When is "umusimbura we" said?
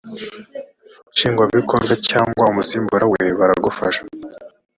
2.51-3.23